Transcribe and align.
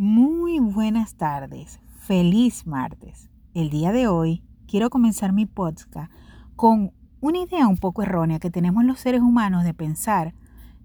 Muy 0.00 0.60
buenas 0.60 1.16
tardes, 1.16 1.80
feliz 1.98 2.68
martes. 2.68 3.28
El 3.52 3.68
día 3.68 3.90
de 3.90 4.06
hoy 4.06 4.44
quiero 4.68 4.90
comenzar 4.90 5.32
mi 5.32 5.44
podcast 5.44 6.12
con 6.54 6.92
una 7.18 7.38
idea 7.38 7.66
un 7.66 7.78
poco 7.78 8.04
errónea 8.04 8.38
que 8.38 8.48
tenemos 8.48 8.84
los 8.84 9.00
seres 9.00 9.22
humanos 9.22 9.64
de 9.64 9.74
pensar 9.74 10.34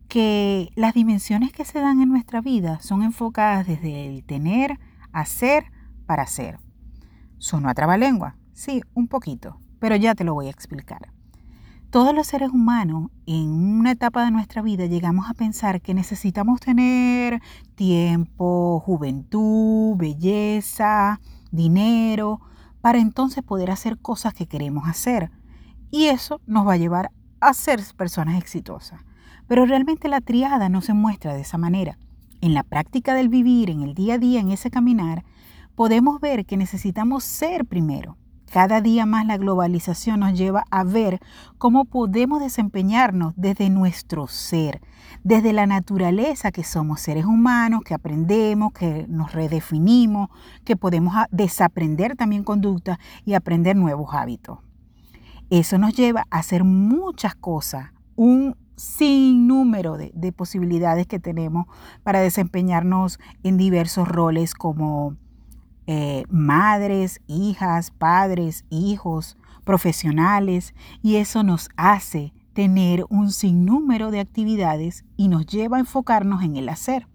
que 0.07 0.71
las 0.75 0.95
dimensiones 0.95 1.51
que 1.51 1.63
se 1.63 1.79
dan 1.79 2.01
en 2.01 2.09
nuestra 2.09 2.41
vida 2.41 2.79
son 2.79 3.03
enfocadas 3.03 3.67
desde 3.67 4.07
el 4.07 4.23
tener, 4.23 4.79
hacer, 5.11 5.65
para 6.07 6.23
hacer. 6.23 6.57
¿Sonó 7.37 7.69
a 7.69 7.75
trabalengua? 7.75 8.35
Sí, 8.53 8.81
un 8.95 9.07
poquito, 9.07 9.59
pero 9.77 9.95
ya 9.95 10.15
te 10.15 10.23
lo 10.23 10.33
voy 10.33 10.47
a 10.47 10.49
explicar. 10.49 11.13
Todos 11.93 12.15
los 12.15 12.25
seres 12.25 12.49
humanos 12.49 13.11
en 13.27 13.51
una 13.51 13.91
etapa 13.91 14.25
de 14.25 14.31
nuestra 14.31 14.63
vida 14.63 14.87
llegamos 14.87 15.29
a 15.29 15.35
pensar 15.35 15.79
que 15.79 15.93
necesitamos 15.93 16.59
tener 16.59 17.39
tiempo, 17.75 18.81
juventud, 18.83 19.95
belleza, 19.95 21.21
dinero, 21.51 22.41
para 22.81 22.97
entonces 22.97 23.43
poder 23.43 23.69
hacer 23.69 23.99
cosas 23.99 24.33
que 24.33 24.47
queremos 24.47 24.87
hacer. 24.87 25.29
Y 25.91 26.05
eso 26.05 26.41
nos 26.47 26.67
va 26.67 26.73
a 26.73 26.77
llevar 26.77 27.11
a 27.39 27.53
ser 27.53 27.79
personas 27.95 28.39
exitosas. 28.39 28.99
Pero 29.45 29.67
realmente 29.67 30.07
la 30.07 30.19
triada 30.19 30.69
no 30.69 30.81
se 30.81 30.95
muestra 30.95 31.35
de 31.35 31.41
esa 31.41 31.59
manera. 31.59 31.99
En 32.41 32.55
la 32.55 32.63
práctica 32.63 33.13
del 33.13 33.29
vivir, 33.29 33.69
en 33.69 33.83
el 33.83 33.93
día 33.93 34.15
a 34.15 34.17
día, 34.17 34.39
en 34.39 34.49
ese 34.49 34.71
caminar, 34.71 35.23
podemos 35.75 36.19
ver 36.19 36.47
que 36.47 36.57
necesitamos 36.57 37.23
ser 37.23 37.65
primero 37.65 38.17
cada 38.53 38.81
día 38.81 39.07
más 39.07 39.25
la 39.25 39.37
globalización 39.37 40.19
nos 40.19 40.37
lleva 40.37 40.63
a 40.69 40.83
ver 40.83 41.19
cómo 41.57 41.85
podemos 41.85 42.39
desempeñarnos 42.39 43.33
desde 43.35 43.71
nuestro 43.71 44.27
ser, 44.27 44.79
desde 45.23 45.53
la 45.53 45.65
naturaleza 45.65 46.51
que 46.51 46.63
somos 46.63 47.01
seres 47.01 47.25
humanos, 47.25 47.81
que 47.83 47.95
aprendemos, 47.95 48.71
que 48.71 49.07
nos 49.09 49.31
redefinimos, 49.31 50.29
que 50.65 50.75
podemos 50.75 51.15
desaprender 51.31 52.15
también 52.15 52.43
conductas 52.43 52.99
y 53.25 53.33
aprender 53.33 53.75
nuevos 53.75 54.13
hábitos. 54.13 54.59
Eso 55.49 55.79
nos 55.79 55.95
lleva 55.95 56.27
a 56.29 56.37
hacer 56.37 56.63
muchas 56.63 57.33
cosas, 57.33 57.89
un 58.15 58.55
sinnúmero 58.75 59.97
de, 59.97 60.11
de 60.13 60.31
posibilidades 60.31 61.07
que 61.07 61.19
tenemos 61.19 61.65
para 62.03 62.19
desempeñarnos 62.19 63.17
en 63.41 63.57
diversos 63.57 64.07
roles 64.07 64.53
como 64.53 65.17
eh, 65.87 66.23
madres, 66.29 67.21
hijas, 67.27 67.91
padres, 67.91 68.65
hijos, 68.69 69.37
profesionales, 69.63 70.73
y 71.01 71.15
eso 71.15 71.43
nos 71.43 71.69
hace 71.77 72.33
tener 72.53 73.05
un 73.09 73.31
sinnúmero 73.31 74.11
de 74.11 74.19
actividades 74.19 75.05
y 75.17 75.27
nos 75.27 75.45
lleva 75.45 75.77
a 75.77 75.81
enfocarnos 75.81 76.43
en 76.43 76.55
el 76.55 76.69
hacer. 76.69 77.07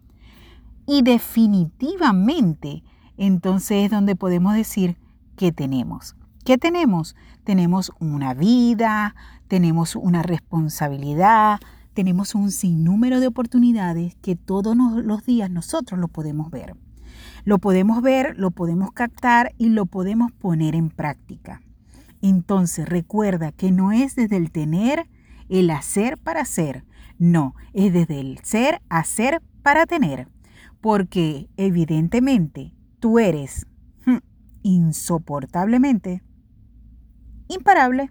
Y 0.87 1.03
definitivamente, 1.03 2.83
entonces 3.17 3.85
es 3.85 3.91
donde 3.91 4.17
podemos 4.17 4.55
decir 4.55 4.97
que 5.37 5.53
tenemos. 5.53 6.17
¿Qué 6.45 6.59
tenemos? 6.59 7.15
Tenemos 7.45 7.93
una 8.01 8.35
vida, 8.35 9.15
tenemos 9.49 9.97
una 9.97 10.23
responsabilidad, 10.23 11.61
tenemos 11.95 12.35
un 12.35 12.51
sinnúmero 12.51 13.21
de 13.21 13.27
oportunidades 13.27 14.15
que 14.23 14.37
todos 14.37 14.77
los 14.77 15.25
días 15.25 15.51
nosotros 15.51 16.01
lo 16.01 16.09
podemos 16.09 16.51
ver. 16.51 16.75
Lo 17.49 17.57
podemos 17.57 18.03
ver, 18.03 18.37
lo 18.37 18.51
podemos 18.51 18.93
captar 18.93 19.55
y 19.57 19.71
lo 19.71 19.87
podemos 19.87 20.31
poner 20.33 20.75
en 20.75 20.91
práctica. 20.91 21.63
Entonces 22.21 22.87
recuerda 22.87 23.53
que 23.53 23.71
no 23.71 23.91
es 23.91 24.17
desde 24.17 24.37
el 24.37 24.51
tener, 24.51 25.09
el 25.49 25.71
hacer 25.71 26.19
para 26.19 26.45
ser. 26.45 26.85
No, 27.19 27.55
es 27.73 27.95
desde 27.95 28.21
el 28.21 28.39
ser, 28.43 28.83
hacer 28.91 29.41
para 29.63 29.87
tener. 29.87 30.29
Porque 30.83 31.49
evidentemente 31.57 32.75
tú 33.01 33.19
eres 33.19 33.67
hmm, 34.05 34.19
insoportablemente 34.63 36.23
imparable. 37.49 38.11